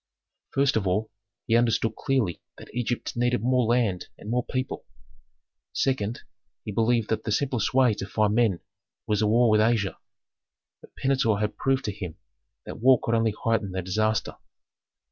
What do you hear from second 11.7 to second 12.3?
to him